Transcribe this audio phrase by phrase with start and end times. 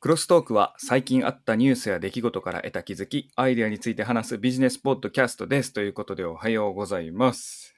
[0.00, 5.74] クロストークは最近あったニュースや出来事から得た気づき、アイデアについて話すビジネスポッドキャストです。
[5.74, 7.74] ということでおはようございます。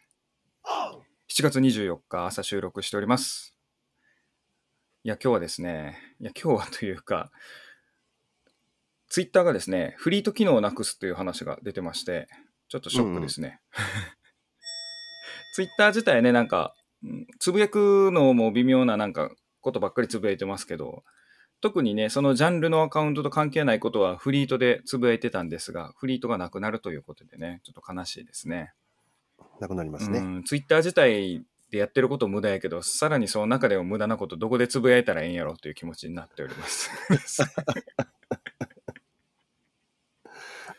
[1.28, 3.56] 7月24日朝収録しております。
[5.02, 7.32] いや、今日はですね、いや、今日はというか、
[9.08, 12.28] ツイッターがですね、フリート機能をなくすという話が出てまして、
[12.68, 13.60] ちょっとショックですね。
[15.56, 21.02] ツイッター自体ね、なんか、うんつぶやくのも微妙ななんかことばっかりつぶやいてますけど、
[21.62, 28.72] 特にね、そのジャンルのアカウントと関係ないことはフリートでつぶやいてたんですが、フリートがなくなるということでね、ちょっと悲しいですね。
[29.60, 30.18] なくなりますね。
[30.18, 36.90] うん、ツイッター自体でやってること無駄やけど、さらにその中でも無駄なことどこでつぶやいたらええんやろという気持ちになっております。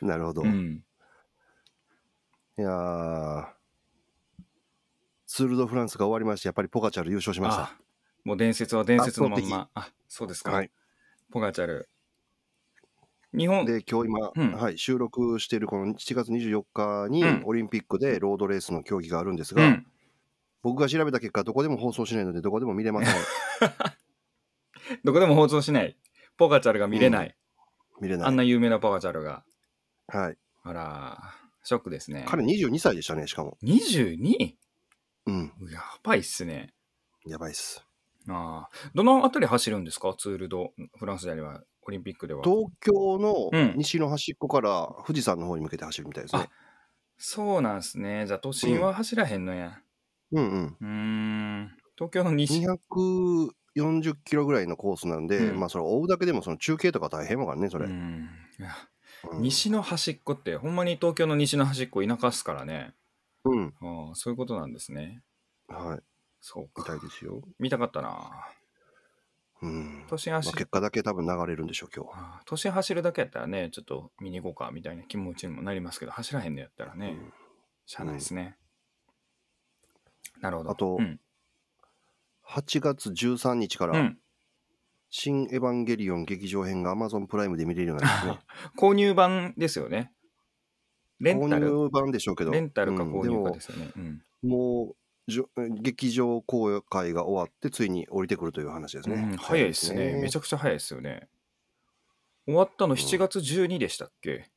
[0.02, 0.44] なるほど。
[0.44, 0.84] いうん、
[2.58, 3.46] やー
[5.28, 7.78] ツール・ド・フランスが終わりまして、やっぱりポガチャル優勝しましあ
[8.24, 9.70] もう伝説は伝説のまん圧ま。
[9.74, 10.52] あ、そうですた。
[10.52, 10.58] か。
[10.58, 10.70] はい。
[11.32, 11.90] ポガチャル。
[13.36, 19.88] 日本、で、今日今、うんはい、収録しているこの7月24日にうんオリンピックでロードレースの競技があるんですが、うん、
[20.62, 23.16] 僕が調べた結果、どこでも放送しないので、どこでも見れません。
[25.04, 25.98] どこでも放送しない。
[26.38, 27.36] ポガチャルが見れない。
[28.00, 28.28] 見れない。
[28.28, 29.44] あんな有名なポガチャルが。
[30.10, 30.38] はい。
[30.62, 32.26] あら、ショックですね。
[32.28, 33.58] 彼22歳でしたね、しかも。
[33.64, 34.54] 22?
[35.26, 35.54] うん。
[35.72, 36.72] やばいっすね。
[37.26, 37.84] やばいっす。
[38.30, 38.90] ああ。
[38.94, 40.14] どのあたり走るんですか？
[40.18, 42.44] ツールド、フランスであれば、オリンピックでは。
[42.44, 46.50] 東京のうん西の端っこから富士山の方に向けて走るみたいですね。
[47.18, 48.26] そうなんすね。
[48.26, 49.80] じゃあ都心は走らへんのや。
[50.32, 50.78] うんうん。
[50.82, 51.78] うーん。
[51.96, 52.66] 東京の西。
[52.66, 57.86] 240キロぐらいのコースなんで、うんまあそれ追うだけでもその中継とか大変わからね、それ。
[57.86, 58.30] うんうん
[59.40, 62.94] 西の端っこって、ほんまに東京の西の端っこ田舎っすからね。
[63.46, 63.74] うん。
[63.80, 65.22] ああそういうことなんですね。
[65.70, 66.00] はい。
[66.46, 66.98] そうみたか。
[66.98, 67.42] いですよ。
[67.58, 68.50] 見たかったな。
[69.62, 70.00] うん。
[70.00, 70.70] まあ、都心走る結。
[70.70, 72.18] 果だけ多分流れるんでしょう、今日は。
[72.18, 77.34] ああ都心走るだけやったらね、ちょっと見に行こうかみたいな気持ちにもなりますけど、走らへんのやったらね、うん
[77.86, 78.58] しゃあないですね。
[80.42, 80.72] なるほど。
[80.72, 81.20] あとうん。
[82.46, 84.18] 8月13日から、うん、
[85.10, 88.46] 新エヴァンゲリオン劇場編が Amazon プライムで見れるようになりますね。
[88.78, 90.14] 購入版ですよね。
[91.20, 92.52] レンタル購入版でしょうけど。
[92.52, 93.92] レンタルかうん購入かですよね。
[93.96, 94.96] うんでももう
[95.82, 99.16] 劇場公開が終わって、ついに降りてくるという話ですね。
[99.16, 100.20] うん早いですね。
[100.22, 101.30] めちゃゃくちゃ早いですよね。
[102.46, 104.50] 終わったの7月12でしたっけ、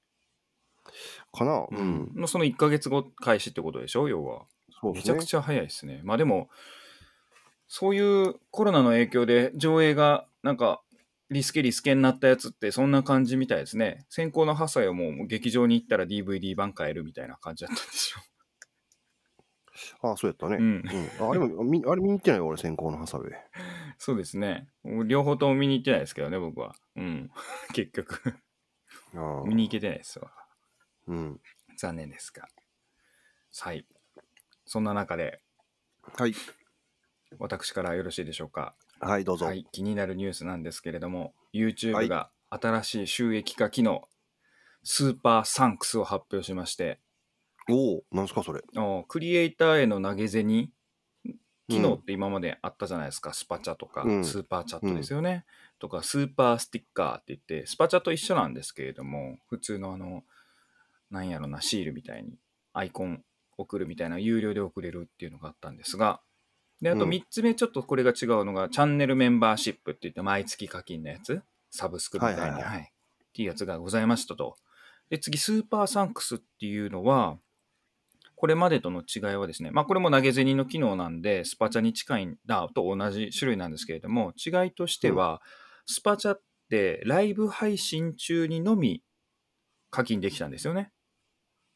[1.32, 1.66] かな？
[1.70, 2.12] うん。
[2.16, 4.08] のその1ヶ月後開始ってことでしょ？
[4.08, 4.46] 要は。
[4.80, 5.24] そうですねめちゃく。
[5.24, 6.00] ちゃ早いですね。
[6.02, 6.48] まあでも、
[7.68, 10.82] そういうコロナの影響で上映がなんか
[11.30, 14.04] リスケリスケになったやつってそんな感じみたいですね。
[14.08, 18.20] 先行のハサイをもう劇場に行ったら DVD 版買えるみたいな感じだったんでしょ
[20.02, 20.56] ああ、そうやったね。
[20.56, 20.60] う。
[20.60, 20.82] うん。
[21.20, 23.32] うん、ああれもみあれ見に行ってないよ、俺、先行のハサウェイ。
[23.98, 24.68] そうですね。
[25.06, 26.74] 両方とも見に行ってないですけどね、僕は。
[26.96, 27.30] うん。
[27.72, 28.34] 結局、
[29.14, 30.32] ああ見に行けてないですわ。
[31.06, 31.40] うん。
[31.76, 32.48] 残念ですが。
[33.60, 33.86] はい。
[34.64, 35.40] そんな中で、
[36.18, 36.34] はい。
[37.38, 38.74] 私からよろしいでしょうか。
[39.00, 39.46] はい、どうぞ。
[39.46, 44.08] はい、気になるニュースなんですけれども、YouTube はいが新しい収益化機能、
[44.82, 47.00] スーパーサンクスを発表しまして、
[47.68, 48.62] おお、なんすか、それ？
[48.76, 50.70] おクリエイターへの投げ銭？
[51.68, 54.24] 機能って今まであったじゃないですか、スパチャとか、うん。
[54.24, 55.44] スーパーチャットですよね、
[55.80, 60.22] とか、スーパースティッカーって言って、スパチャと一緒なんですけれども、普通のあの、
[61.10, 62.38] なんやろな、シールみたいに
[62.72, 63.24] アイコン
[63.56, 66.20] 送るみたいな、有料で送れるっていうのがあったんですが、
[66.80, 67.10] で、あとうん。
[67.10, 72.72] 3つ目、ちょっとこれが違うのが、チャンネルメンバーシップって言って、毎月課金のやつ、サブスクみたいな、はいはいはい。
[72.74, 72.92] はい。
[73.24, 74.54] っていうやつがございましたと。
[75.10, 77.38] で、次、スーパーサンクスっていうのは、
[78.36, 85.42] これまでとの違いはですね、まあこれも投げ銭の機能なんで、スパチャに近いんだと同じ種類なんですけれども、違いとしては、
[85.86, 89.02] スパチャってライブ配信中にのみ
[89.90, 90.92] 課金できたんですよね。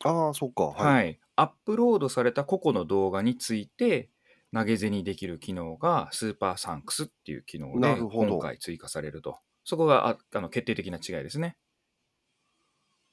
[0.05, 0.65] ああ、そっか。
[0.65, 0.73] は。
[0.75, 1.21] はいい。
[1.37, 4.11] アップロードされた個々の動画について
[4.53, 9.39] 投げ銭できる機能がスーパーサンクスっていう機能で今回追加されると。
[9.65, 11.57] そこがああの決定的な違いですね。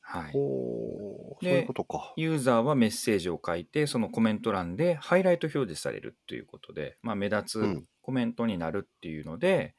[0.10, 0.32] はい。
[0.32, 2.14] ほう、そうでいうことか。
[2.16, 9.76] ユーザーはメッセージを書いて、そのコメント欄でハイライト表示されるということで、まあ、目立つうんコメントになるっていうので、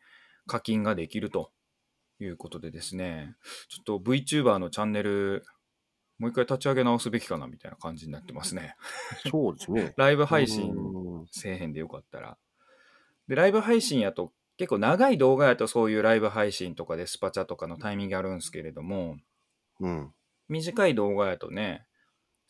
[0.46, 1.50] 課金ができると
[2.20, 3.34] いうことでですね、
[3.70, 5.46] ちょっと VTuber のチャンネル、
[6.19, 8.76] もう一回立ち上げ直すべきかなみたいな感じになってますね。
[9.30, 9.94] そうですね。
[9.96, 12.36] ライブ配信うんせえへんでよかったら。
[13.28, 19.16] で、ライブ配信やと、結構長い動画やとそういうライブ配信とかでスパチャとかのタイミングあるんですけれども、
[19.80, 20.12] うん。
[20.49, 21.87] 短い動画やとね、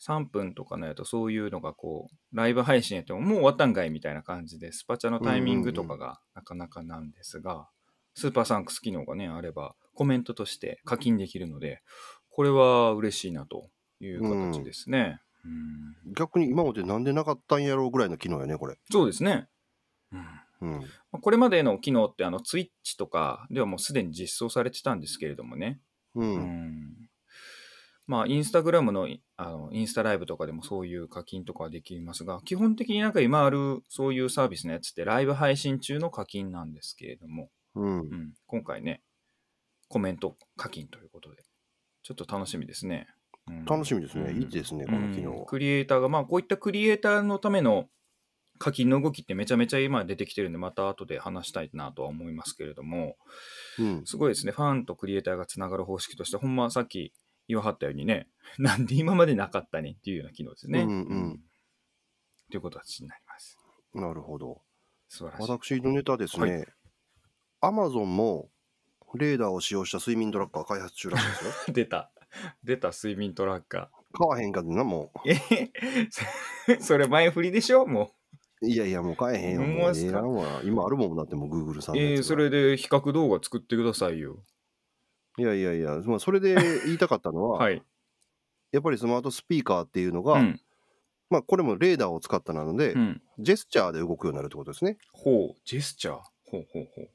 [0.01, 7.67] 3分とかのやとそういうのがこう、ライブ配信やってももう終わったんかいみたいな感じで、スパチャのタイミングとかがなかなかなんですが、
[8.15, 11.81] スーパーサンクス機能がね、あれば、コメントとして課金できるので、
[12.29, 13.69] これは嬉しいなと
[13.99, 15.19] いう形ですね。
[15.45, 18.77] うん逆に今までなんでなかったんやろうぐらいの機能やね、これ。
[18.91, 19.47] そうですね。
[20.11, 20.83] うん
[21.21, 25.79] これまでの機能って、あの、ツイッチとかではもうすでに実装されてたんですけれどもね。
[26.15, 26.21] う。
[26.21, 27.08] うんん
[28.09, 29.07] まあ、インスタグラムの
[29.37, 38.01] あのインスタライブとかでもそういう課金とかはできますが、基本的になんか今あるそういうサービスのやつってライブ配信中の課金なんですけれども、うんう。
[38.01, 39.03] ん、今回ね、
[39.89, 41.43] コメント課金ということで、
[42.01, 43.05] ちょっと楽しみですね。
[43.47, 44.31] うん楽しみですね。
[44.31, 45.45] うんいいですね、この機能うん。
[45.45, 47.89] クリエイターが、まあ、こういったクリエイターのための
[48.57, 53.17] 課金の動きってめちゃめちゃ今出てきてるんで、また後で話したいなとは思いますけれども、
[53.77, 54.01] うん。
[54.05, 57.13] すごいですね、ファンとクリエイターがつながる方式として、ほんまさっき
[57.49, 60.83] 言わはったようにね、 なんで今までなかったねっていうような機能ですね。
[60.83, 60.93] うんう
[61.33, 61.43] ん
[62.49, 63.59] という形になります。
[63.93, 64.61] なるほど。
[65.07, 65.79] 素晴らしい。
[65.79, 66.65] 私のネタですね、
[67.61, 68.49] アマゾンも
[69.15, 71.51] レーダーを使用した睡眠トラッカー開発中らしいですよ。
[71.73, 72.11] 出た。
[72.63, 75.31] 出た睡眠トラッカ買わへんかってな、もー。
[75.31, 75.71] え
[76.79, 77.85] そそれ前振りでしょ？
[77.85, 78.11] も
[78.61, 78.67] う。
[78.67, 79.61] いやいや、もう買えへんよ。
[79.61, 80.67] もうええ。
[80.67, 82.13] 今あるもんだってもう Google さんのやつがう。
[82.13, 84.43] えー、それで比較動画作ってくださいよ。
[85.39, 86.55] いやいやいや、まあ、それで
[86.85, 87.81] 言いたかったのは、はい。
[88.71, 90.61] やっぱりスマートスピーカーっていうのが、うん。
[91.29, 93.21] まあこれもレーダーを使ったなので、うん。
[93.39, 94.97] ジェスチャーで動くようになるってことですね。
[95.13, 96.21] ほう、ジェスチャー？
[96.45, 97.09] ほうほうほう。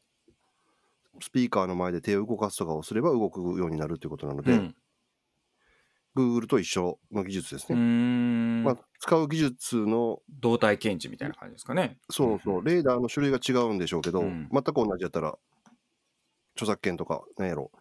[1.21, 4.77] スピーカーの前で手を動かすとかをすれば動くようになるということなので、うん。
[6.17, 7.81] Google と一緒の技術ですうーね。
[7.81, 11.99] んまあ、使う技術の動体検知みたいな感じですかね。
[12.09, 15.37] そうそう、レーダーの種類が違うんでしょうけど、うん全く同じやったら、
[16.55, 17.73] 著作権とか、なんやろ、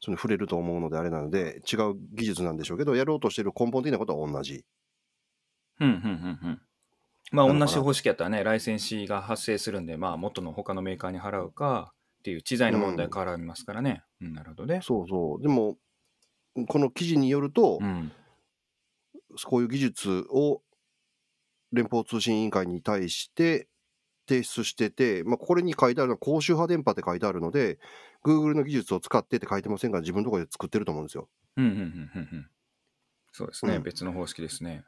[0.00, 4.64] それ触れると思うのであれなので、違う技術なんでしょうけど、やろうとしている根本的なことは同じ。
[5.80, 6.62] うんうんうんうん。
[7.32, 14.02] まあ同じ方式やったらね、ライセンシーが発生するんで、まあ元の他のメーカーに払うかっていう知財の問題絡みますからね。
[14.20, 14.80] うん、なるほどね。
[14.82, 15.42] そうそう。
[15.42, 15.76] でも、
[16.68, 18.12] この記事によると、うん。
[19.44, 20.62] こういう技術を
[21.72, 23.68] 連邦通信委員会に対して
[24.28, 27.78] 提出してて、まあ、これに書いてあるのは高周波電波って書いてあるので、
[28.24, 31.28] Google の技術を使ってって書いてませんから、自分のところで作ってると思うんですよ。
[31.56, 32.50] うんうんうんうんうん。
[33.32, 34.84] そうですね、うん別の方式ですね。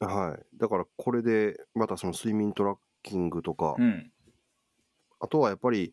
[0.00, 0.56] はい。
[0.58, 4.12] だからこれで、またその睡眠トラッキングとか、うん。
[5.20, 5.92] あとはやっぱり、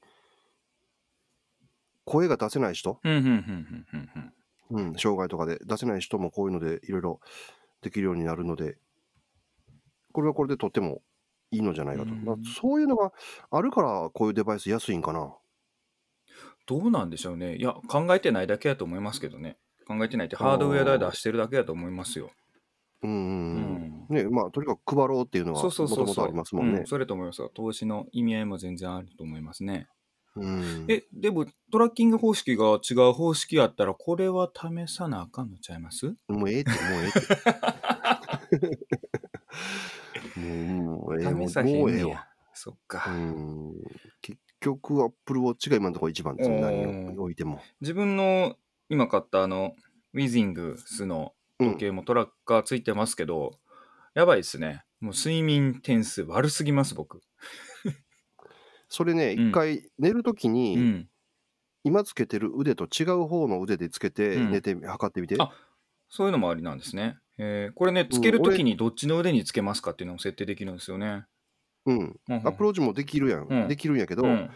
[2.05, 2.99] 声が出せない人、
[4.97, 7.19] 障害とかで出せない人もこういうのでいろいろ
[7.81, 8.77] できるようになるので、
[10.11, 11.01] これはこれでとっても
[11.51, 12.09] いいのじゃないかと。
[12.09, 13.11] うんまあそういうのが
[13.51, 15.33] あるから、こういうデバイス安いんかな。
[16.67, 17.57] どうなんでしょうね。
[17.57, 19.57] いや、考えてないだけやと思いますけどね。
[19.87, 22.31] 考えてないって、ハードウェア代出してるだけやと思いますよ。
[23.03, 24.15] うんうん。
[24.15, 26.05] ねまあ、とにかく配ろうっていうのはそうもそうそうそう。
[26.05, 26.87] ともとありますもんねうん。
[26.87, 27.51] それと思いますよ。
[27.53, 29.87] 投資の意味合いも全然あると思いますね。
[30.35, 30.85] うん。
[30.89, 36.15] え、でも、トラッキング方式が違う方式やったら、これは試さなあかんのちゃいます？
[36.27, 38.79] もうええって、もうええって。
[40.35, 42.27] もう、ええ、試さへもうええや。。
[42.53, 43.11] そっうか。
[43.11, 43.73] ん。
[44.21, 46.61] 結局、アップルウォッチが今のところ一番ですね。
[46.61, 47.61] 何を置いても。
[47.81, 48.55] 自分の
[48.89, 49.75] 今買ったあの、
[50.13, 53.59] ウィズイングスの時計もトラッカーついてますけど、
[54.13, 54.83] やばいですね。
[55.01, 57.21] もう睡眠点数悪すぎます、僕。
[58.87, 61.09] それね、うん一回寝るときうに、ん。
[61.83, 65.35] 今つけてる腕と違う方の腕でつけてうん寝て測ってみて。
[65.39, 65.51] あ
[66.09, 67.17] そういうのもありなんですね。
[67.37, 71.25] えーこれね、つけるときにどっちの腕につけますかっていうのを設定できるんですよね。
[71.85, 72.19] うん。
[72.43, 73.47] アプローチもできるやん。
[73.47, 74.49] うんできるんやけど、うん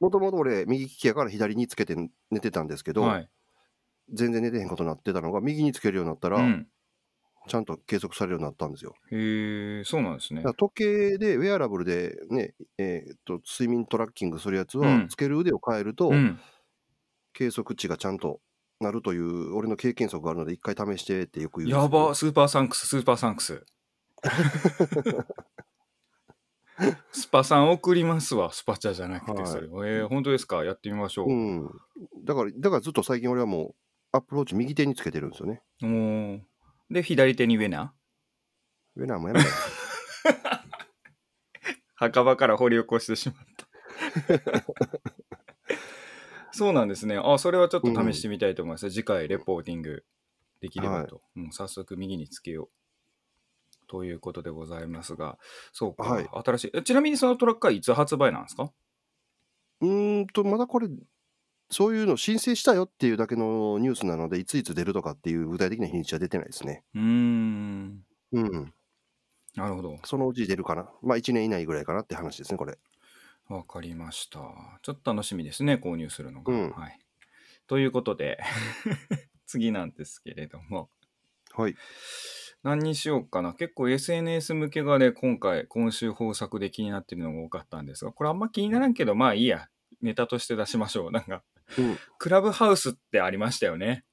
[0.00, 1.96] もともと俺、右利きやから左につけて
[2.30, 3.30] 寝てたんですけど、はい。
[4.12, 6.66] 全然寝てへんことになってたのが、右につけるようになったら、うん。
[7.46, 8.94] ちゃんと計測されるようになったんですよ。
[9.12, 10.42] へえ、そうなんですね。
[10.58, 16.38] 時計で、ウェアラブルでね、えーっと、睡眠トラッキングするやつは、うんつける腕を変えると、うん。
[17.32, 18.40] 計測値がちゃんと
[18.80, 23.64] なるという、俺の経験則があるので、一回試してってよく言うんですやけどば、スーパーサンクス、スーパーサンクス。
[27.12, 29.66] スパサン送りますわ、スパチャじゃなくて、はいそれ。
[29.66, 30.64] えー、本当ですか？
[30.64, 31.28] やってみましょう。
[31.30, 31.70] うん。
[32.24, 33.74] だから、だからずっと最近俺はもう、
[34.12, 35.62] アップルウォッチ右手につけてるんですよね。
[35.82, 36.40] おー
[36.90, 37.94] で、左手に wena
[38.96, 39.52] wena もやめろよ
[41.94, 43.68] 墓場から掘り起こしてしまった。
[46.56, 47.16] そうなんですね。
[47.16, 48.90] あ、それはちょっと試してみたいと思います。
[48.90, 50.04] 次回、レポーティング
[50.60, 51.20] できればと。
[51.36, 52.68] うん、早速、右につけよう。
[53.88, 55.38] ということでございますが、
[55.72, 56.82] そうか、はい新しいえ。
[56.82, 58.72] ちなみにそのトラッカーいつ発売なんですか？
[59.80, 60.88] うーんと、まだこれ、
[61.70, 66.84] そういうの申請したよっていうだけのニュースなので、いついつ出るとかっていう具体的な日にちは出てないですね。
[66.94, 68.04] うーん。
[68.32, 68.74] うん。
[69.56, 69.98] なるほど。
[70.04, 70.90] そのうち出るかな。
[71.02, 72.78] まあ1年以内ぐらいかなって話ですね、これ。
[73.48, 74.40] わかりました。
[74.82, 76.52] ちょっと楽しみですね、購入するのが。
[76.52, 76.98] うんはい。
[77.66, 78.38] ということで、
[79.46, 80.90] 次なんですけれども、
[81.52, 81.76] はい。
[82.62, 83.52] 何にしようかな。
[83.52, 89.68] 結構 SNS 向けがね、今回、今週豊作で気になってるのが多かったんですが、これあんま気にならんけど、まあいいや。
[90.00, 91.10] ネタとして出しましょう。
[91.12, 91.42] なんか、
[91.78, 91.98] うん。
[92.18, 94.04] クラブハウスってありましたよね。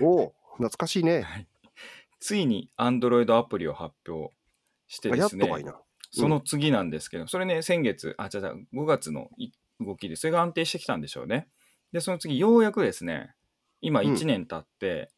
[0.00, 1.48] おお、懐かしいね。
[2.20, 4.32] ついに Android アプリを発表
[4.86, 5.80] してあですねやっとかい、な。
[6.10, 11.48] その次なんですけど、それね、先月、あ、じゃあ5月のい動きで、それが安定してきたんでしょうね。
[11.92, 13.34] で、その次、ようやくですね、
[13.80, 15.10] 今うん1年経って、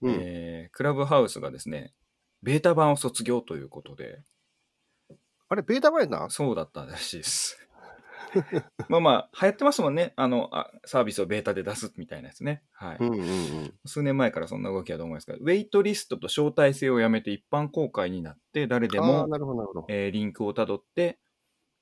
[0.00, 0.18] うん。
[0.20, 1.94] えークラブハウスがですね、
[2.42, 4.22] ベータ版を卒業ということで、
[5.48, 6.30] あれ、ベータ版やな。
[6.30, 7.63] そうだったらしいです。
[8.88, 10.12] まあまあ、流行ってますもんね。
[10.16, 12.62] あのあ、サービスをベータで出すみたいなやつね。
[12.72, 12.96] はい。
[13.00, 13.74] うんうんうん。
[13.84, 19.28] 数年前からそんな動きだと思いますが、ウェイトリストと招待制をやめて一般公開になって、誰であも。
[19.88, 21.18] えーリンクをたどって、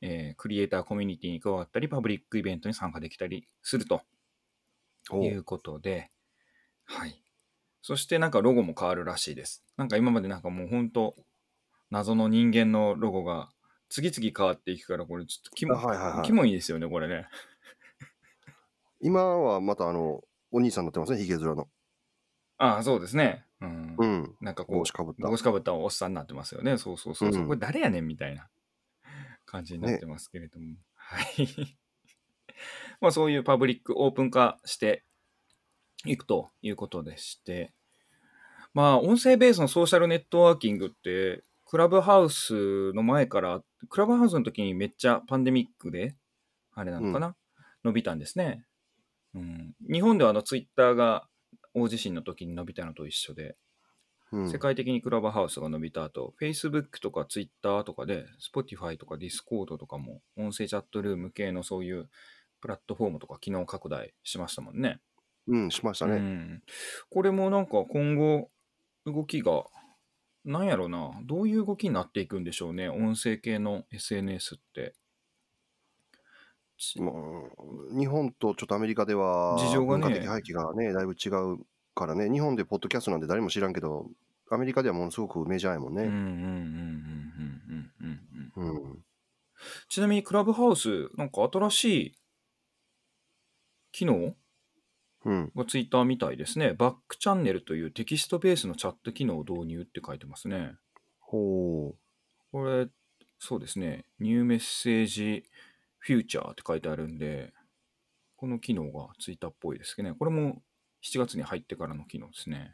[0.00, 4.02] えークリエイターコミュニティに加わったり、パブリックイベントに参加できたりすると
[5.10, 6.10] おいうことで、
[6.84, 7.22] はい。
[7.82, 9.64] そしてなんかロゴも変わるらしいです。
[9.76, 11.16] なんか今までなんかもう本当
[11.90, 13.50] 謎の人間のロゴが
[13.92, 17.28] 次々変わっていくから、これちょっとキモ,、あはいはいはいキモいですよね、これね。
[19.02, 21.68] 今はまたあの、お兄さんになってますね、ヒゲ面の。
[22.56, 23.44] ああ、そうですね。
[23.60, 23.96] うん。
[23.98, 24.36] うん。
[24.40, 25.28] なんかこう帽子、かぶった。
[25.28, 26.78] 帽子かぶったおっさんになってますよね。
[26.78, 28.48] そうそうそうそう、うんこれ誰やねんみたいな
[29.44, 30.76] 感じになってますけれども。
[30.94, 31.78] はい。
[33.02, 35.04] まあそういうパブリックオープン化して
[36.06, 37.74] いくということでして、
[38.72, 46.14] まあ音声ベースのソーシャルネットワーキングって、クラブハウスの前から、クラブハウスの時にめっちゃパンデミックで、
[46.74, 47.34] あれなのかな、
[47.82, 48.66] 伸びたんですね。
[49.34, 51.26] うん、日本ではあのツイッターが
[51.72, 53.56] 大地震の時に伸びたのと一緒で、
[54.32, 62.10] うん世界的にクラブハウスが伸びた後、Facebook とか Twitter とかで、Spotify とか Discord とかも、音声チャットルーム系のそういう
[62.60, 65.00] プラットフォームとか機能拡大しましたもんね。
[65.48, 66.16] うん、しましたうね。
[66.16, 66.62] ん。
[67.08, 68.50] これもなんか今後、
[69.06, 69.64] 動きが、
[70.44, 74.94] なんやろな、どういう動きになっていくんでしょうね、音声系の SNS って。
[76.76, 77.14] ちまあ、
[77.96, 84.10] 日本とちょっとアメリカでは、事情がね文化的背景がね、だいぶ違うからね、日本でポッドキャストなんて誰も知らんけど、
[84.50, 86.06] アメリカではものすごくメジャーやもんね。
[89.88, 92.18] ちなみにクラブハウス、なんか新しい
[93.92, 94.36] 機能うん。
[95.24, 96.74] がツイッターみたいですね。
[96.74, 100.72] バックチャンネルというテキストベースのチャット機能を導入って書いてますね。
[101.20, 101.94] ほ
[102.50, 102.88] これ、
[103.38, 104.04] そうですね。
[104.18, 105.44] ニューメッセージ
[105.98, 107.52] フューチャーって書いてあるんで、
[108.36, 110.14] この機能がツイッターっぽいですね。
[110.18, 110.62] これも
[111.02, 112.72] 7月に入ってからの機能ですね。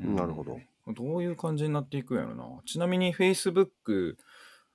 [0.00, 0.58] うんなるほど。
[0.88, 2.44] どういう感じになっていくんやろな。
[2.64, 4.16] ちなみに Facebook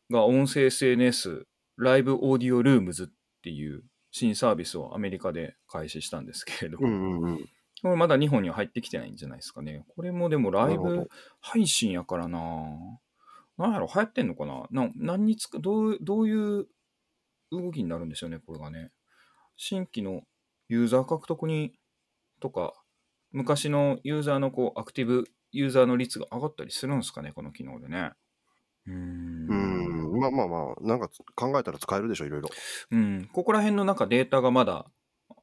[0.10, 1.48] が音声 SNS
[1.78, 3.08] ライブオーディオルームズっ
[3.42, 3.84] ていう
[4.18, 6.86] 新サービスをアメリカで開始したんですけれどう。
[6.86, 7.50] うんうんうん。
[7.82, 9.84] これまだ日本には入ってきてないんじゃないですかね。
[9.94, 11.10] これもでもライブ
[11.42, 12.40] 配信やからな。
[13.58, 14.68] なんやろ、流行ってんのかな？
[14.72, 16.66] な何につくどう、どういう
[17.52, 18.92] 動きになるんでしょうね、これがね。
[19.58, 20.22] 新規の
[20.70, 21.74] ユーザー獲得に、
[22.40, 22.74] とか、
[23.34, 28.12] 昔のユーザーのこう、アクティブユーザーの率が上がったりするんですかね、この機能でね。
[28.88, 30.20] うーんうん。
[30.20, 32.50] まあまあまあ、なんか考えたら使えるでしょ、いろいろ。
[32.92, 34.86] うん、ここら辺のなんかデータがまだ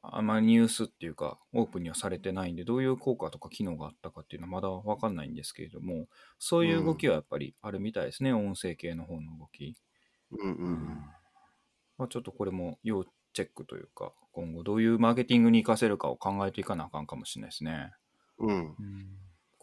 [0.03, 6.07] あまりニュースっていうかオープンにはされてないんでどういう効果とか機能があったかっていうのはまだ分かんないんですけれども
[6.39, 9.77] そういう動きはやっぱりあるみたいですね、音声系の方の動き、
[10.33, 11.05] うんうん
[11.99, 17.93] まあ、ちょっとこれも要チェックというか今後どういうマーケティングに活かせるかを考えていかなあかんかもしれないですね、
[18.39, 18.51] うん。
[18.51, 18.77] うん。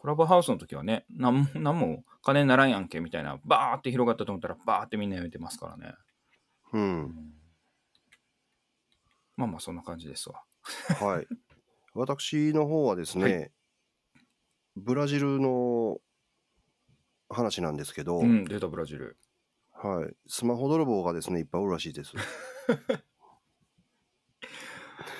[0.00, 5.94] ん、クラブハウスの時はねなんも なんも金にならんやんけみたいなバーって広がったと思ったらバーってみんなやめてますからね、
[6.72, 7.34] うん。
[9.36, 10.42] まあまあそんな感じですわ
[11.00, 11.26] はい。
[11.94, 13.50] 私の方はですね、はい
[14.76, 15.98] ブラジルの
[17.28, 19.18] 話なんですけど、うん出たブラジル
[19.72, 22.12] はい、スマホ泥棒がですね、いっぱいおるらしいです。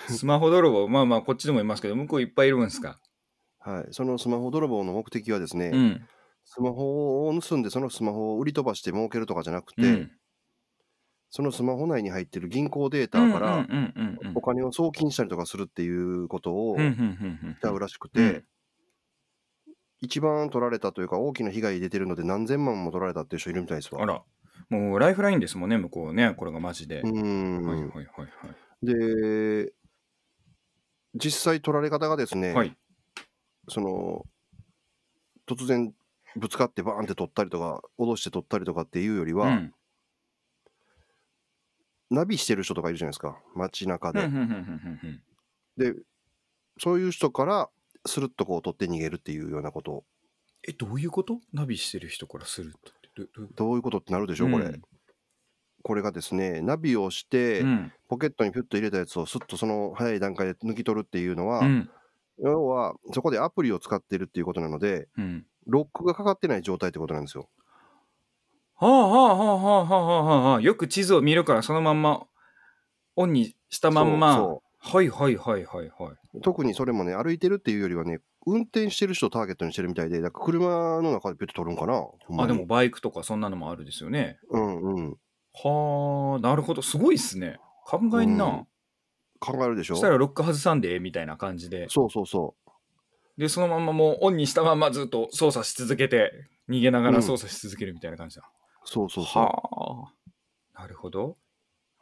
[0.09, 3.01] スマホ泥棒、まあまあ、こっちでもいますけど、向こういっぱいいるんですか？
[3.61, 6.09] はい、そのスマホ泥棒の目的はですね、うん。
[6.45, 10.11] スマホを盗んでそのスマホを売り飛ばして儲けるとかじゃなくて、うん。
[11.31, 13.67] そのスマホ内に入ってる銀行デーうんタから
[14.35, 18.45] お金を送金したりとかするっていうことをしうんちゃうらしくてうん、
[20.01, 24.03] 一番取られたというか大きな被害出てるので何千万も取られたっていう人いるみたいですわ。
[24.03, 24.23] あら、
[24.71, 27.01] もうライフラインですもんね、向こうね、これがマジで。
[27.01, 28.27] うーん、はいはいはいは
[28.83, 28.87] い。
[28.87, 29.73] で、
[31.15, 32.77] 実際取られ方がですね、はい。
[33.69, 34.25] その
[35.49, 35.93] 突然
[36.37, 39.75] ぶつかってバーンって取ったりとか脅して取ったりとかっていうよりは、うん。
[42.11, 43.39] ナビしてる人とかいるじゃないですか。
[43.55, 44.29] 街中で、
[45.77, 45.95] で
[46.79, 47.69] そういう人から
[48.07, 49.93] スルッとこう取って逃げるっていうようなこと。
[49.93, 50.05] を
[50.67, 51.41] え、どういうこと？
[51.53, 52.93] ナビしてる人からすると。
[53.57, 53.99] どういうこと？
[53.99, 54.83] ってなるでしょこれ、うん。
[55.83, 56.03] これ。
[56.03, 57.93] がですねナビをして、うん。
[58.09, 61.91] ポケットにピュッと入れたやつをスッとその早い段階で抜き取るっていうのは、うん。
[62.43, 65.47] 要はそこでアプリを使ってるっていうことなのでうん。
[65.67, 67.49] ロックがかかってない状態ってことなんですよ
[68.77, 70.61] はあはあはあはあはあはあはあ。
[70.61, 72.23] よく地図を見るからそのまんま
[73.17, 74.37] オンにしたまんま。
[74.37, 76.41] そうはいはいはいはいはい。
[76.43, 82.07] 特にそれもね歩いてるっていうよりはね運転してる人をターゲットにしてるみたいでだから車の中でピュッと取るんかな？
[82.43, 84.39] あ、にでもバイクとかそんなのもあるですよね。
[84.49, 85.17] うんうん
[85.53, 86.81] はあ、なるほど。
[86.81, 87.59] すごいっすね。
[87.85, 88.47] 考えんな。
[88.47, 88.67] うん
[89.41, 89.95] 考えるでしょ？
[89.95, 91.87] そしたらロック外さんでええみたいな感じで。
[91.89, 92.55] そうそうそ
[93.39, 96.33] で、そのままもうオンにしたままずっと操作し続けて、
[96.69, 98.43] 逃げながら操作し続けるみたいな感じだ。
[98.85, 100.13] うそうそうそは
[100.77, 100.83] あ。
[100.83, 101.37] なるほど。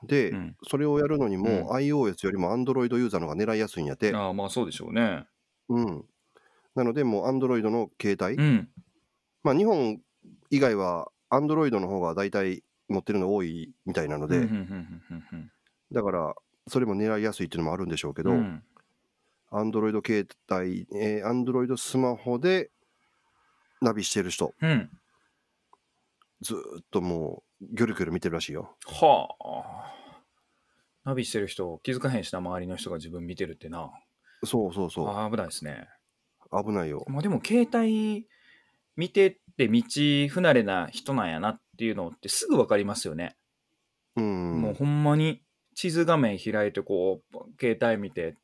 [0.03, 5.27] うで、うんそれをやるのにも、うん iOS よりも Android ユーザーの方が狙いやすいんやってああ、まあそうでしょうね。
[5.69, 6.05] うん
[6.75, 8.69] なのでもう Android の携帯、うん。
[9.43, 10.01] まあ日本
[10.51, 15.53] 以外は Android の方が大体持ってるの多いみたいなので、うんうんうんうん
[15.93, 16.35] だから
[16.69, 18.63] それも狙いやすいっていうのもあるんでしょうけど、うんうん。
[19.71, 22.71] Android 携帯、えー、Android スマホで
[23.81, 24.91] ナビしてる人うん。
[26.41, 26.61] ずーっ
[26.91, 29.99] ともうギョロギョロ見てるらしいよはあ。
[31.05, 33.91] ナビしてる人気づかへんしな、周りの人が自分見てるってな。
[34.45, 35.89] そうそうそああ、危ないですね。
[36.53, 38.27] う危ないよまあでも携帯
[38.97, 43.37] 見てって道不慣れな人なんやなっていうのってすぐ分かりますよね。
[44.17, 45.43] うんもうほんまに
[45.79, 48.35] 地図画面開いてこう携帯見て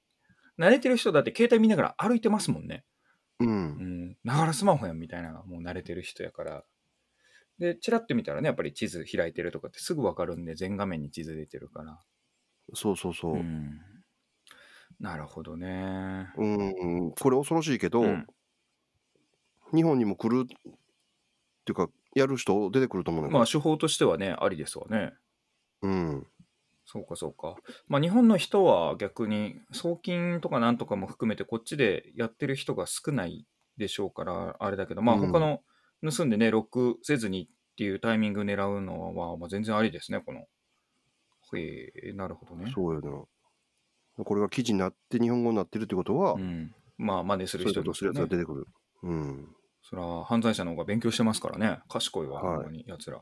[0.56, 2.84] 慣れてる人だって携帯見ながら歩いてますもんね。
[3.40, 3.50] ううん
[4.10, 4.16] ん。
[4.22, 6.64] ながらスマホやんみたいなもう慣れてる人やから。
[7.58, 11.98] で、チラッと見たらね、やっぱり地図開いてるとかってすぐ分かるんで全画面に地図出てるから。
[12.72, 13.80] そうそうそううん。
[15.00, 16.28] なるほどね。
[16.36, 18.26] うんこれ恐ろしいけど、うん
[19.74, 25.14] 日本にも来るっていうかやる人出てくると思うまあ手法としてはね、ありですわね。
[25.82, 26.26] うん
[26.94, 27.56] そうかそうか。
[27.88, 33.44] まあ日本の人は逆に送金とかなんとかも含めてこっちでやってる人が少ない
[33.76, 35.60] でしょうからあれだけど、まあうん他の
[36.08, 40.46] 盗んでね、ロックせずにっていうタイミング狙うのは、まあ、全然ありですね、この。
[41.58, 42.70] へえ、なるほどね。
[42.74, 43.00] そうよ
[44.16, 46.72] なこれが記事になって日本語になってるってことは、うん。
[46.98, 48.26] まあ真似するそういうことするやつが。
[48.26, 48.66] 出てくる、
[49.02, 49.48] うん
[49.82, 51.80] それは犯罪者の方が勉強してますからね。
[51.88, 53.20] 賢いわ、はいほんまに、やつら。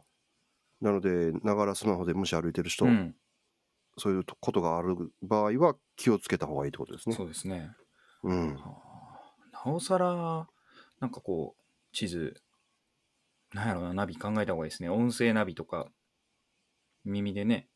[0.81, 3.15] なのでながらスマホでもし歩いてる人、うん。
[3.99, 7.75] そういうことがある場合は気をつけた方がいいってことですねそうですね。
[8.23, 8.93] うんはあ
[9.53, 10.49] なおさら、
[11.01, 12.35] なんかこう、地図、
[13.53, 14.89] なんやろな、ナビ考えた方がいいですね。
[14.89, 15.89] 音声ナビとか、
[17.05, 17.69] 耳でね、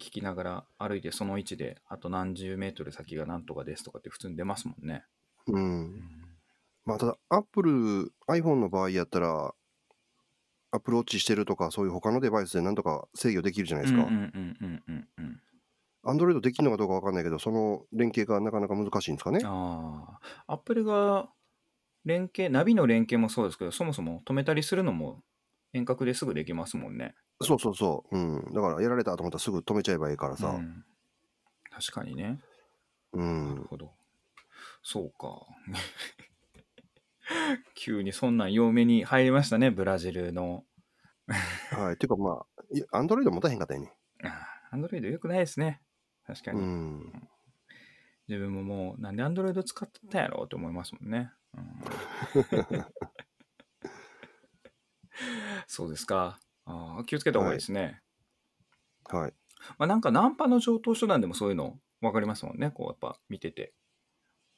[0.00, 5.04] 聞きながら歩いてその位置で、あと何十メートル先がなんとかですとかって普通に出ますもんね。
[5.46, 6.02] うん
[6.84, 9.54] まあただアップル iPhone の場合やったら
[10.70, 15.40] アップルウォッチしてるとかそういう他のデバイスでなんとか制御できるじゃないですか、うんうんうんうんうんうん。
[16.04, 21.28] アンドロイドできるのかどうかわかんないけどその連携がなかなか難しいんですかねああ、アップルが
[22.04, 25.22] 連携、ナビの連携もそうですけど、そもそも止めたりするのも
[25.72, 27.14] 遠隔ですぐできますもんね。
[27.42, 30.84] そうそうそう、うん、だからやられたと思ったらすぐ止めちゃえばいいからさうん
[31.70, 32.40] 確かにね。
[33.12, 33.92] うん、なるほど。
[34.82, 35.46] そうか。
[37.76, 40.64] 急にそんなん多めに入りましたね、ブラジルの。
[41.70, 42.46] はいていうかま
[42.92, 43.92] あアンドロイド持たへんかったよね
[44.70, 45.82] アンドロイド良くないですね。
[46.28, 46.60] 確かうに。
[46.60, 47.28] ん
[48.28, 51.32] 自分ももう、なんでアンドロイド使ってたんやろうと思いますもんね。
[51.56, 52.84] うん
[55.66, 56.38] そうですか。
[56.66, 58.02] あー気をつけた方がいいですね。
[59.06, 59.32] はい
[59.78, 62.70] まあ、なんかナンパの上等手段でもそういうの分かりますもんね。
[62.70, 63.72] こうやっぱ見てて。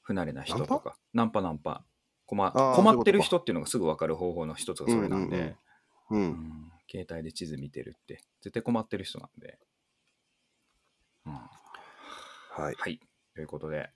[0.03, 0.97] 不慣れな人とか。
[1.15, 1.41] ナンパ？
[1.41, 1.85] ナンパ。
[2.27, 5.57] 困困ってる人っていうのがすぐ分かる方法の一つがそれなんで、
[6.11, 9.61] うんうんうんうん携帯で地図見てるって絶対困ってる人なんで。
[11.27, 11.33] うん。
[11.33, 12.75] はい。
[12.79, 13.01] はい。
[13.35, 13.91] ということで、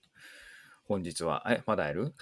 [0.86, 2.14] 本日は、え、まだやる？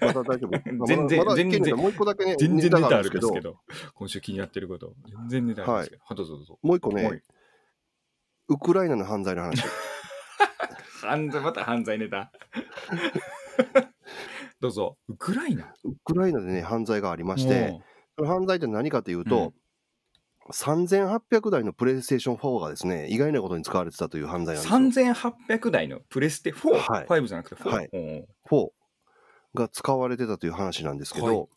[0.00, 0.50] まだ大丈夫。
[0.86, 3.56] 全然全然もう一個だけね全然ネタあがるるんですけど、
[3.94, 6.58] 今週気になってること、全然ネタあるんですけど、はい、どうぞどうぞ。
[6.62, 7.22] もう一個ね、はい。
[8.48, 9.62] ウクライナの犯罪の話。
[11.02, 12.30] 犯罪、また犯罪ネタ？
[14.60, 14.98] どうぞ。
[15.08, 15.74] ウクライナ？
[15.84, 17.80] ウクライナでね犯罪がありまして、
[18.16, 19.52] その犯罪って何かというと、
[20.52, 25.12] 3800台のプレイステーション4がですね意外なことに使われてたという犯罪なんですよ。
[25.12, 27.68] 3800台のプレステ4、はい5じゃなくて4。
[27.68, 27.88] はい
[28.50, 28.72] おう
[29.54, 31.48] 4が使われてたという話なんですけど、はい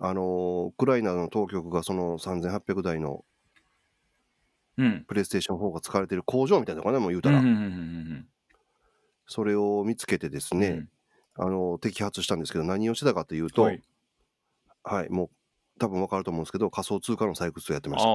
[0.00, 3.24] あのーウクライナの当局がその3800台の
[4.78, 5.04] うん。
[5.06, 7.42] プレイステーション4が使われてる工場みたいなのかな、もう言うたら。
[9.26, 10.88] それを見つけてですうんね、
[11.34, 13.72] あの、摘発したんですけど、何をしてたかというと、は
[14.82, 15.10] はい、い。
[15.10, 15.30] もう、
[15.82, 18.08] 多分わかると思うんですけど、仮想通貨の採掘をやってました。
[18.08, 18.12] あ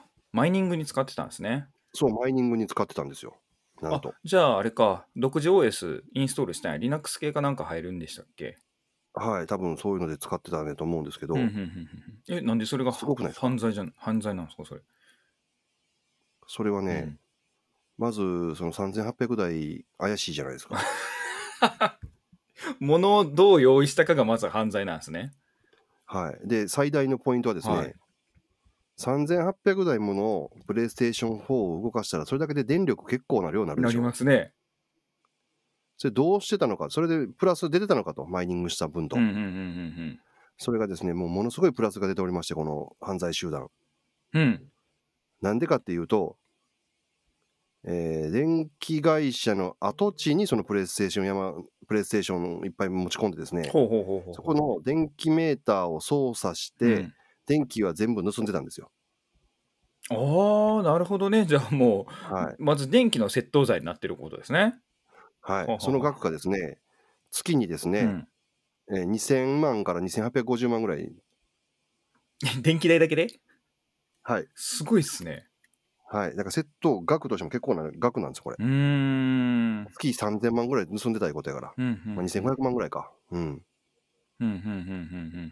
[0.00, 0.04] あ。
[0.32, 1.66] マイニングに使ってたんですね。
[1.94, 3.36] そう、マイニングに使ってたんですよ。
[3.80, 4.14] なんあと。
[4.24, 6.78] じゃああれか、独自 OS インストールしたんや。
[6.78, 8.58] Linux 系かなんか入るんでしたっけ？
[9.14, 11.56] はい、多分そういうので使ってたねと思うんですけど、うんうんうん
[12.28, 14.80] うんえ、なんでそれがすごくない犯罪じゃん犯罪なんですか、それ？
[16.46, 17.18] それはね、うん
[17.96, 20.80] まずその3800台怪しいじゃないですか。
[22.80, 25.30] 物をどう用意したかがまず犯罪なんですね。
[26.06, 26.48] はい。
[26.48, 27.94] で、最大のポイントはですね、はい
[28.96, 34.02] 3800台ものプレイステーション4を動かしたら、それだけで電力結構な量になるでなりしょ。
[34.02, 34.52] ますね。
[35.96, 39.16] それどうしてたのか、それでプラス出てたのかと、マイニングした分と。
[40.58, 43.68] それがですね、もうものすごいプラスが出ておりまして、この犯罪集団。
[44.34, 44.38] う。
[45.40, 46.36] なんでかっていうと、
[47.86, 51.54] えー電気会社の跡地にそのプレイステーション山、
[51.86, 54.34] プレイステーションをいっぱい持ち込んでですね、ほうほうほうほう。
[54.34, 57.14] そこの電気メーターを操作して、うん
[57.46, 58.90] 電気は全部盗んでたんですよ。
[60.08, 61.44] ああ、なるほどね。
[61.44, 62.56] じゃあもう、はい。
[62.58, 64.74] まず電気の窃盗罪になってることですね。
[65.42, 65.80] はいはは。
[65.80, 66.78] その額がですね、
[67.30, 68.28] 月にですね、うん、
[68.96, 71.12] えー2000万から2850万ぐらい。
[72.62, 73.28] 電気代だけで？
[74.22, 74.46] はい。
[74.54, 75.46] すごいっすね。
[76.06, 76.30] はい。
[76.30, 78.56] だから窃盗額としても結構な額なんですよ、これ。
[78.58, 79.86] うーん。
[79.94, 81.72] 月3000万ぐらい盗んでたいうことやから。
[81.76, 83.10] うんうんまあ、2500万ぐらいか。
[83.30, 83.40] うん。
[83.40, 83.62] うん
[84.40, 84.52] うんうん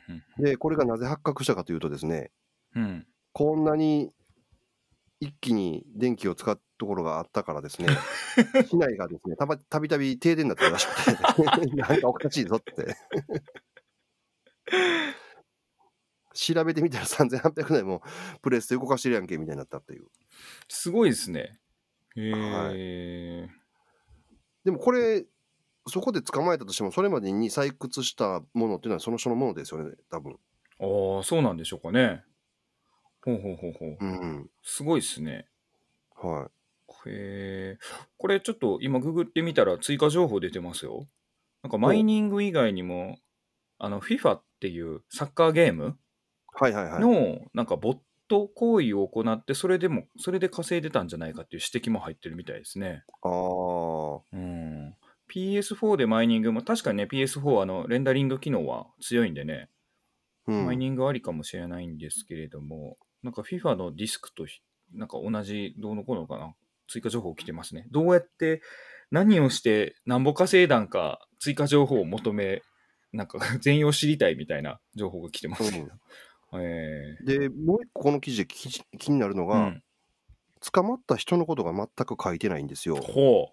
[0.09, 2.31] うんうんで、これがなぜ発覚したかというとですね、
[2.75, 3.07] うんうん。
[3.33, 4.13] こんなに
[5.21, 7.89] 一気に電気を使うところがあったからですね、
[8.69, 12.97] 市内がですね、たばたびたび停電になってるらしくて、 なんかおかしいぞって。
[16.35, 18.03] 調べてみたら3800台も
[18.41, 20.07] プレスで動かしてるやんけみたいになったっていう。
[20.69, 21.59] すごいですね。
[22.17, 22.31] へ
[23.47, 23.49] え、
[24.65, 25.25] でもこれ、
[25.89, 30.39] そこで捕まえたとしても、それまでに採掘したものっていうのはその人のものですよね、多分。
[30.79, 32.23] ああ、そうなんでしょうかね。
[33.25, 33.97] ほうほうほうほう。
[34.01, 34.51] うん。
[34.63, 35.47] すごいですね。
[36.15, 36.51] は
[37.07, 37.79] へえ。
[38.19, 41.07] これちょっと今ググってみたら追加情報出てますよ。
[41.63, 43.19] なんかマイニング以外にも、
[43.79, 46.02] あの FIFA っていうサッカーゲームい。
[46.53, 47.01] はいはいはい。
[47.01, 53.05] のなんかボット行為を行ってそれでもそれで稼いでたんじゃないかっていう指摘も入ってるみたいですね。
[53.23, 54.21] ああ。
[54.33, 54.95] うん。
[55.33, 59.69] PS4 でマイニングも確かにね PS4 あのレンダリング機能は強いんでね、
[60.47, 60.67] うん。
[60.67, 64.61] マイニングありかもしれないんですけれどもなんか FIFA のディスクとひ
[64.95, 66.55] なんか同じどうのこうのかな
[66.89, 67.87] 追加情報来てますね。
[67.91, 68.61] どうやって
[69.11, 72.63] 何をしてなんぼ稼いだんか追加情報を求め
[73.13, 75.89] なんか 全容知りたいみたいな情報が来てますけど。
[76.61, 79.83] えで、もう一個この記事で気気になるのが、ーうん、
[80.73, 82.97] 捕まった人のことが全く書いてないんですよ。
[82.97, 83.51] ほ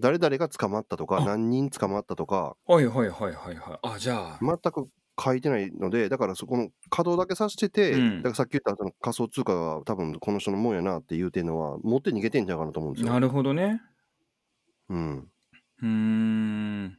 [0.00, 2.72] 誰々が捕まったとか、あ何人捕まったとか、う。
[2.72, 3.78] はいはいはいはいはい。
[3.82, 4.38] あ、じゃあ。
[4.40, 4.88] 全く
[5.20, 13.12] 書いてないので、だからそこの稼働だけさせてて、うんだからさっき言ったその仮想通貨が多分この人のもんやなって言うてんのは、持って逃げてんじゃないかなと思うんですよ。
[13.12, 13.82] なるほどね。
[14.88, 15.28] うん。
[15.82, 16.98] うーん。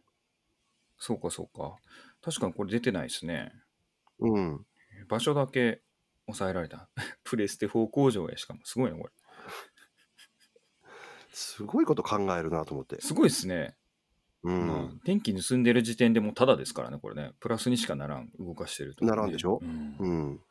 [0.98, 1.76] そうかそうか。
[2.22, 3.54] 確かにこれ出てないですね。
[4.20, 4.66] うん。
[5.10, 5.82] 場所だけ
[6.28, 6.90] 抑えられた。
[7.24, 8.62] プレステ4工場やしかも。
[8.64, 9.14] すごいな、これ。
[11.32, 13.02] すごいこと考えるなと思って。
[13.02, 13.76] すごいですね。
[14.44, 15.02] うまあん。
[15.04, 17.32] 電気盗んでる時点でもうタダですからね、これね。
[17.40, 19.60] プラスにしかならん、動かしてると、ならんでしょ？
[19.62, 20.44] うんうん。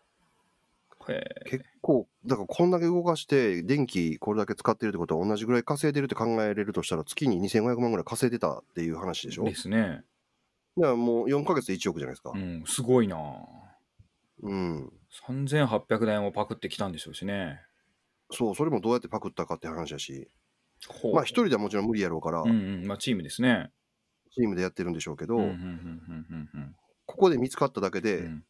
[1.47, 9.45] 結構、だからこんだけ動かして、電気これだけ使ってるってことは同じぐらい稼いでるって考えれるとしたら、月に2500万ぐらい稼いでたっていう話でしょ？
[9.45, 10.05] だかですね。
[10.77, 12.39] らもう4ヶ月で1億じゃないですかう。
[12.39, 13.17] ん、すごいな。
[14.43, 14.93] うん。
[15.27, 17.61] 3800台もパクってきたんでしょうしね。
[18.31, 20.29] そう、それもどうやってパクったかって話だし、
[20.87, 23.71] ほうまあ一人ではもちろん無理やろうからう、んうん、まあチームですね。
[24.33, 25.39] チームでやってるんでしょうけど、
[27.07, 28.45] ここで見つかっただけで、うんうん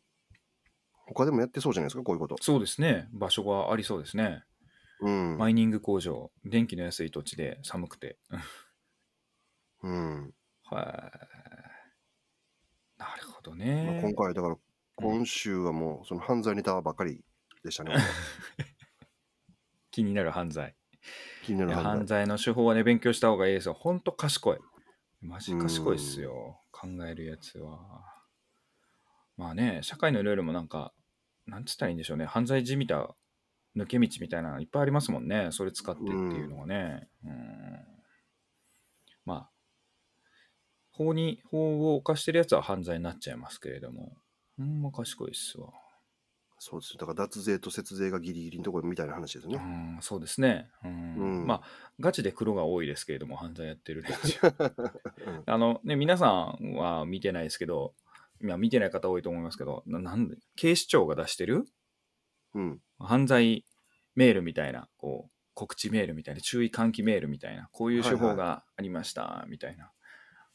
[1.14, 2.36] 他でもやってそうじゃないですか、こういうこと。
[2.42, 3.08] そうですね。
[3.12, 4.44] 場所がありそうですね。
[5.00, 5.38] うん。
[5.38, 8.18] マイニング工場、電気の安い土地で寒くて。
[9.82, 10.34] うん。
[10.64, 10.84] はい。
[12.98, 14.00] なるほどまあ、ね。
[14.02, 14.56] 今回、だから、
[15.00, 17.24] 今週はもう、その犯罪ネタばっかり
[17.64, 17.94] でしたね。
[19.92, 20.74] 気になる犯罪。
[21.44, 22.26] 気になる犯犯罪。
[22.26, 23.74] 罪の手法はね、勉強した方がいいですよ。
[23.74, 24.58] ほんと賢い。
[25.20, 26.60] マジ賢いっすよ。
[26.72, 28.04] 考えるやつは。
[29.36, 30.92] まあね、社会のルールもなんか、
[31.46, 32.26] なんつったらいいんでしょうね。
[32.26, 33.14] 犯罪じみた
[33.76, 35.50] 抜け道みたいなのいっぱいありますもんね。
[35.52, 37.08] それ使ってっていうのがね。
[37.24, 37.86] うん。
[39.24, 39.50] まあ、
[40.90, 44.16] 法に、法を犯してるやつは犯罪になっちゃいますけれども。
[44.58, 45.68] ほんま賢いっすわ。
[46.58, 46.94] そうです。
[46.98, 49.58] だから脱税と節税がギリギリのところみたいな話ですうね。
[49.58, 50.68] ん、そうですね。
[50.84, 51.62] うんうんまあ、
[52.00, 54.40] ガチで黒が多いですけれども、犯罪やってる連中
[55.26, 57.94] うんあのね、皆さんは見てないですけど、
[58.42, 61.64] いや見てない方多いと思いますけど、ななんで警視庁が出してる
[62.54, 62.80] うん。
[62.98, 63.64] 犯罪
[64.16, 69.92] メールみたいな、こう、告知メールみたいな、注意喚起メールみたいな、こういう手法がありました、みたいな。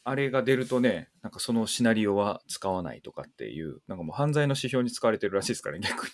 [0.06, 6.08] あれが出るとね、なんかそのシナリオは使わないとかっていう、なんかもう犯罪の指標に使われてるらしいですからね、逆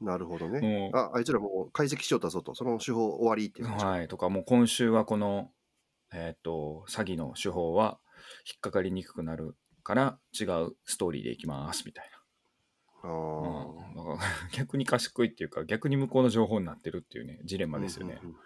[0.00, 0.60] なるほどに。
[0.60, 0.60] ね。
[0.60, 3.68] もうあ、あいつらもう解析しようたぞと、その手法終わりっていう。
[3.68, 5.50] はい、とか、もう今週はこの、
[6.12, 7.98] えっ、と、詐欺の手法は
[8.46, 12.10] 引っかかりにくくなるから違うストーリーでいきます、みたい
[13.02, 13.12] あな。
[13.12, 13.12] あ。
[13.12, 14.18] うん、
[14.52, 18.20] 逆に賢いっていうか、逆に向こうの情報になってるっていうね、ジレンマですよね。
[18.22, 18.40] うんうんうん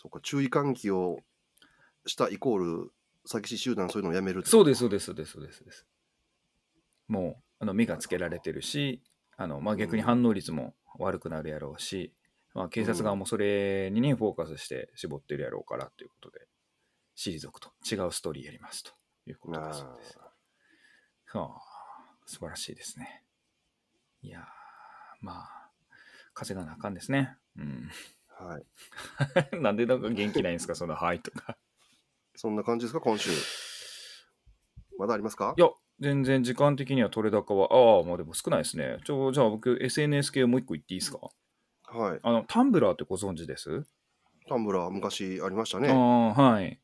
[0.00, 1.18] そうか、注意喚起を
[2.08, 2.92] したイコール、
[3.26, 5.86] 詐欺師集団そういうのをやめるそうです、そうです、そうです、そうです。
[7.06, 9.02] もう、あの目がつけられてるし、
[9.36, 12.12] あのまあ、逆に反応率も悪くなるやろうし、
[12.54, 16.40] まあ、警察側もそれにね、フォーカスして絞ってるやろうからということで、
[17.16, 18.92] 退くと、違うストーリーやりますと
[19.26, 20.18] いうことだそうです。
[21.36, 21.60] はあ、
[22.26, 23.22] 素晴らしいですね。
[24.22, 24.42] いやー、
[25.20, 25.70] まあ、
[26.32, 27.36] 風がなあかんですね。
[27.56, 27.90] うん。
[28.28, 28.66] はい。
[29.60, 31.58] なんでなんか元気ないんですか、その、はいとか。
[32.40, 33.30] そんな感じですか、今週。
[34.96, 35.54] まだありますか？
[35.56, 38.98] いや、全然時間的には取れ高は、ああ、まあでも少ないですね。
[39.04, 41.18] ちょ、じゃあ僕、SNS 系もう一個言っていいですか？
[41.82, 42.20] はい。
[42.22, 43.84] あの、タンブラーってご存知です？
[44.48, 45.88] タンブラー、昔ありましたあね。
[45.88, 45.94] あ、
[46.32, 46.78] はい。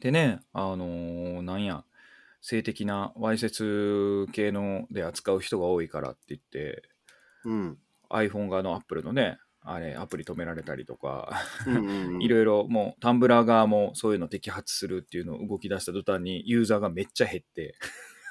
[0.00, 1.84] でね、あのーなんや、
[2.40, 6.82] 性的なわいせつ系ので扱う人が多いからって言って、
[7.44, 7.78] うん。
[8.10, 11.32] iPhone 側の Apple のね、あれ、アプリ止められたりとか、
[11.66, 12.22] うんうんうん。
[12.22, 17.74] いろいろもうタンブラー側もそういうの摘発するっていうのを動き出した途端にユーザーがめっちゃ減って、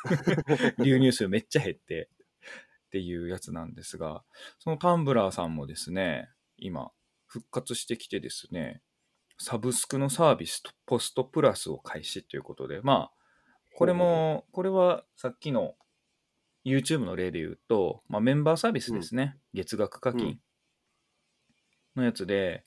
[0.83, 2.09] 流入数めっちゃ減って
[2.87, 4.23] っていうやつなんですが、
[4.59, 6.91] そのタンブラーさんもですね、今
[7.25, 8.81] 復活してきてですね、
[9.37, 13.11] サブスクのサービスとポストプラスを開始ということで、まあ、
[13.75, 15.75] これも、これはさっきの
[16.65, 20.39] YouTube の例で言うと、まあ、メンバーサービスですね、月額課金
[21.95, 22.65] のやつで、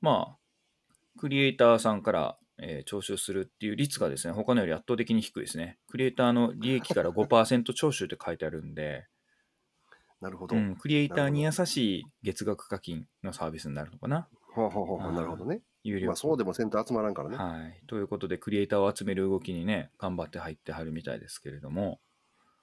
[0.00, 5.78] まあ、クリエイターさんから、えー徴収するっていう率がですね、他のより圧倒的に低いですね。
[5.88, 9.06] クリエイターの利益から5%徴収って書いてあるんで、
[10.20, 10.56] なるほど。
[10.56, 14.28] うん、クリエイターに優しい月額課金のサービスになるのかな。
[14.54, 15.60] ほうほうほうなるほどね。
[15.84, 17.36] 有料まあそうでもセンター集まらんからね。
[17.36, 17.82] はい。
[17.86, 22.00] ということで、クリエイターを集める動きにね、頑張って入ってはるみたいですけれども、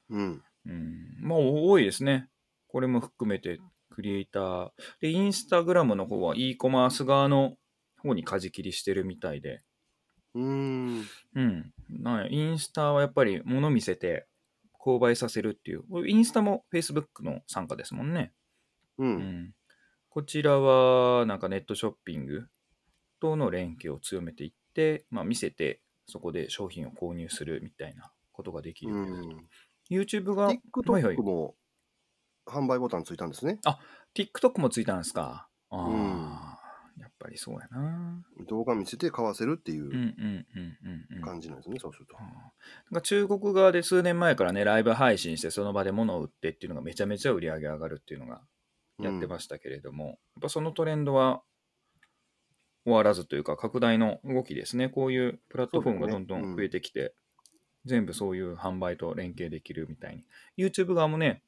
[0.09, 0.43] うん。
[0.65, 2.29] うん、まあ多いですね。
[2.67, 3.59] これも含めて、
[3.93, 4.71] クリエイター。
[5.01, 7.57] で、インスタグラムの方は e コマース側の
[7.97, 9.61] 方に舵切りしてるみたいで、
[10.33, 11.05] うーん。
[11.35, 11.71] うん。
[11.89, 14.25] なんやインスタはやっぱり物見せて
[14.79, 15.83] 購買させるっていう。
[16.07, 18.33] インスタも Facebook の参加ですもんね。
[18.97, 19.05] う。
[19.05, 19.53] うんん。
[20.09, 22.47] こちらはなんかネットショッピング
[23.19, 29.35] との連携を強めていって、まあ見せてそこで商品を購入するみたいなことができるうように。
[29.89, 31.21] YouTube が、はいはい TikTok。
[31.21, 31.55] も
[32.45, 33.59] 販売ボタンついたんですね。
[34.15, 35.47] TikTok もついたんですか？
[35.69, 36.59] ああ、
[36.99, 38.23] やっぱりそうやな。
[38.47, 40.45] 動画見せて買わせるっていうんううんうん
[41.11, 41.21] うんうん。
[41.21, 42.29] 感じなんですね、そうするとなん
[42.93, 48.41] か中国側で数年前からね、ライブ配信してその場で物を売ってっていうのがめちゃめちゃ売り上げ上がるっていうのが
[48.99, 51.41] やってましたけれども、やっぱそのトレンドは
[52.85, 54.89] 終わらずというか拡大の動きですね。
[54.89, 57.15] こういうプラットフォームがどんどん増えてきて、
[57.85, 60.25] 全部そういう販売と連携できるみたいに。
[60.57, 61.41] YouTube 側もね、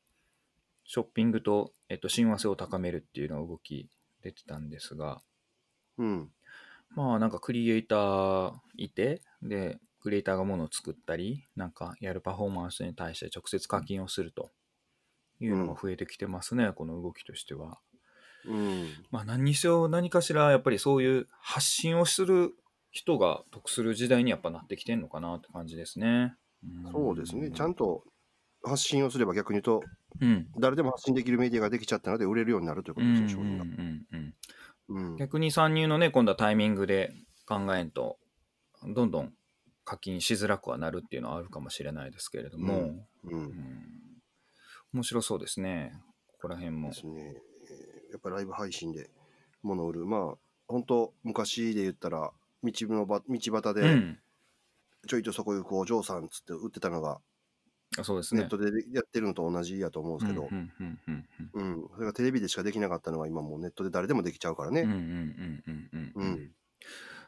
[0.86, 3.89] ショッピングと、えっと、親和性を高めるっていうのが動き
[4.21, 5.21] 出てたんですが、
[5.98, 6.30] うん。
[6.95, 14.52] まあなんかクリエイターいて、で、クリエイターがものを作ったり、なんかやるパフォーマンスに対して直接課金をすると
[15.39, 17.80] いうのが増えてきてますね、この動きとしては。
[18.45, 18.89] うん。
[19.10, 22.54] まあ何にせよ何かしらやっぱりそういう発信をする
[22.91, 26.36] 人が得する時代にやっぱなってきてんのかなって感じですね。
[26.63, 27.50] んそうですね。
[27.50, 28.04] ちゃんと
[28.65, 29.84] 発信をすれば逆に言うと、
[30.21, 30.47] うん。
[30.60, 33.63] 誰でも発信できるメディアができちゃったので売れるようになるということうんですね、商品が。
[33.63, 34.06] うんうん
[34.88, 35.15] うんうん。
[35.17, 37.13] 逆に参入のね、今度はタイミングで
[37.45, 38.17] 考えんと、
[38.84, 39.34] どんどん
[39.84, 43.06] 課金しづらくはなるっていうのはあるかもしれないですけれども、うんう。
[43.23, 43.51] うんん
[44.93, 45.93] 面白そうですね。
[46.34, 46.95] ここら辺もで。
[46.95, 47.36] すね。
[47.69, 49.10] えーやっぱりライブ配信で
[49.62, 50.06] 物を売る。
[50.06, 50.38] まあ、
[50.69, 52.32] 本当昔で言ったら、
[52.63, 54.19] 道のば道端でうん。
[55.08, 57.19] ちょいとそこ行くお嬢さんっつって売ってたのが、
[57.98, 58.41] あそうですね。
[58.41, 64.82] ネットでやってるのと同じやと思うんですけどう、んうんうんうんうん、それがテレビでしかできなかったのが今もうネットで誰でもできちゃうからね。
[64.82, 66.52] うんうんうんうんうんうんうん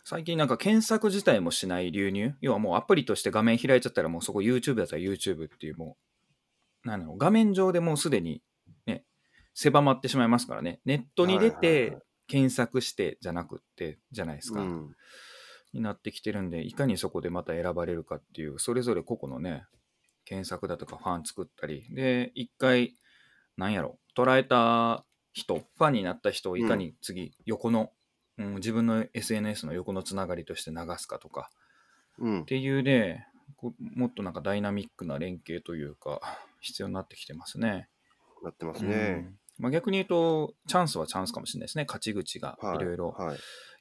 [0.04, 2.34] 最近なんか検索自体もしない流入？
[2.42, 5.98] 要はもうアプリとして画面開いちゃったらもうそこ YouTube だったら YouTube っていうも
[6.86, 8.42] うなんだろう画面上でもうすでに
[8.86, 9.04] ね、
[9.54, 10.80] 狭まってしまいますからね。
[10.86, 14.60] ネットに出てはい検索してじゃなくって、じゃないですか。
[14.60, 14.96] うん
[15.74, 19.66] になってきてるんで、いかにそこでまた選ばれるかっていう、それぞれ個々のね、
[20.28, 22.94] 検索だとかファン作ったり、で、一回、
[23.56, 27.92] なんやろ、捉えた人、ファンになった人をいかに次、横の、
[28.38, 31.50] うん、自分の SNS の横のつながりとして流すかとか、
[32.20, 32.46] うんっ。
[32.46, 33.26] ていうね、
[33.96, 36.20] もっとなんかダイナミックな連携というか、
[36.60, 37.88] 必要になってきてますね。
[38.44, 38.96] なってますうね。
[38.96, 41.86] んまあ、逆に言うと、チャンスはチャンスかもしれないですね。
[41.88, 43.38] 勝ち口がはいいろいろ、はい。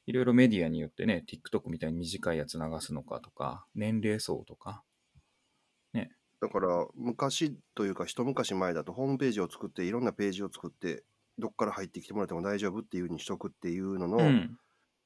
[0.07, 4.81] いろいろメディアによってね、TikTok みたいに短いやつ流すのかとか、年齢層とか。
[6.41, 11.03] だから昔というか一昔前だとホームページを作っていろんなページを作って
[11.39, 14.57] どっから入ってきてもらっても大丈夫っていう風にしとくっていうののうん。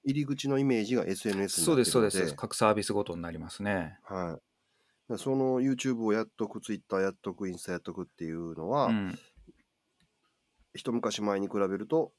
[0.04, 2.36] 入り口のイメージが SNS にそうです、なってるのでそうです。
[2.36, 4.00] 各サービスごとになりますね。
[4.04, 4.42] はい、だか
[5.10, 9.20] らその YouTube をやっとく Twitter やっとくインスタやっとくっていうのは、うん。
[10.74, 12.14] 一昔前に比べると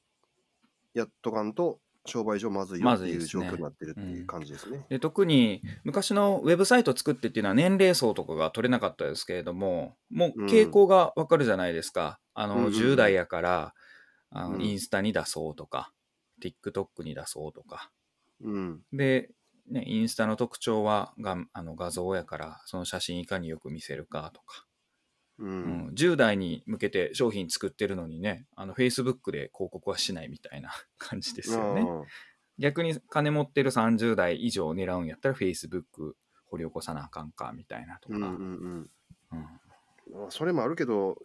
[0.93, 3.43] やっとかんと商売上まずいよってずいですね。
[3.45, 4.85] 状況になってるっていう感じですね。
[4.89, 12.73] で特に昔のウェブサイト作ってっていうのは年齢層とかが取れなかったですけれどももう傾向がわかるじゃないですか、あのうんうんうん。
[12.73, 13.73] 10代やから
[14.31, 14.61] あのうん。
[14.61, 15.93] インスタに出そうとか、
[16.41, 17.91] TikTok に出そうとか。
[18.41, 18.81] うん。
[18.91, 19.29] で、
[19.69, 24.65] ね、インスタの特徴はがあの画像やからその写真いかによく見せるかとか、
[25.39, 25.87] ううん。
[25.87, 31.81] ん10代に向けて商品作ってるのにねあの Facebook で広告はしないみたいな 感じですよね。
[31.81, 32.03] あ
[32.59, 36.13] 逆に金持ってる30代以上を狙うんやったら Facebook
[36.45, 38.91] 掘り起こさなあかんかみたいなとか、ーうんうんうん。
[39.31, 40.19] うん。
[40.21, 41.17] まあそれもあるけど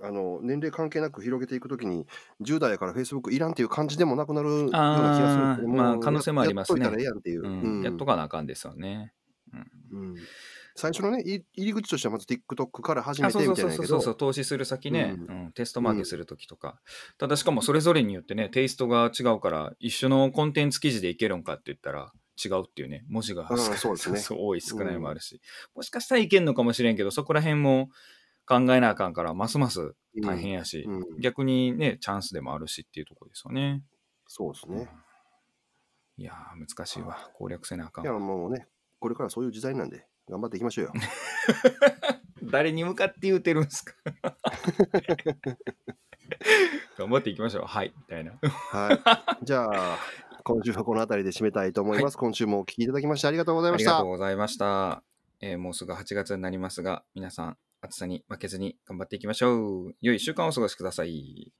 [0.00, 2.06] あの年齢関係なく広げていくときに
[2.42, 5.68] 10代やから Facebook いらんっていう感じでもなくなるような気がする。
[5.68, 6.80] まあ可能性もありますね。
[6.80, 7.60] やっといたらええやんっていう、うん。
[7.60, 7.82] うん。
[7.82, 9.14] やっとかなあかんですよね。
[9.92, 10.16] うん
[10.76, 13.70] 最初のねい入り口としてはまず TikTok から始めてみたいなやけど。
[13.70, 16.80] そうそうそうそう投資する先ね、ううんテストマーケするときとか、
[17.18, 22.12] ただしかもそれぞれによってねテイストが違うから一緒のコンテンツ記事でいけるんかって言ったら
[22.44, 24.20] 違うっていうね文字がそうですね。
[24.36, 25.40] 多い少ないもあるし、
[25.74, 27.90] もしかしたらいけんのかもしれんけどそこら辺も
[28.46, 30.96] 考えなあかんからますます大変やし、うん。
[30.96, 31.20] うん。
[31.20, 33.82] 逆にねチャンスでもあるしっていうところですよね。
[34.26, 34.88] そうですね。
[36.16, 37.30] いやー難しいわ。
[37.34, 38.66] 攻略せなあかんいやわもうね
[38.98, 40.92] これからそういう時代なんで頑張っていきましょうよ。
[42.50, 43.94] 誰に向かって言うてるんすか？
[46.98, 48.32] 頑張っていきましょうはいみたいな
[48.70, 48.92] は
[49.42, 49.44] い。
[49.44, 49.98] じゃあ
[50.44, 52.16] 今週はこの辺りで締めたいと思います。
[52.16, 54.08] 今週もお聞きいただきましてありがとうございましたありがとう。
[54.10, 55.02] ございました、
[55.40, 61.52] えーもうすぐ8月になりますが皆さん暑さに負けずに頑張っていきましょう良い1週間をお過ごしください